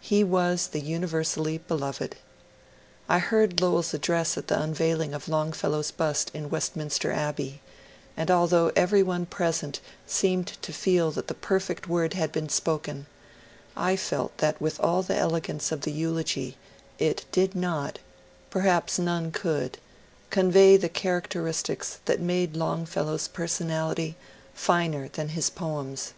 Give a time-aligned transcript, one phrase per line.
[0.00, 2.14] He was the universally beloved.
[3.08, 7.60] I heard Lowell's address at the unveiling of Longfellow's bust in Westminster Abbey;
[8.16, 13.06] and although every one present seemed to feel that the perfect word had been spoken,
[13.76, 16.56] I felt that with all the elegance of the eulogy
[17.00, 17.98] it did not—
[18.50, 19.78] perhaps none could—
[20.40, 24.14] convey the charac teristics that made Longfellow's personality
[24.54, 26.12] finer than his poems.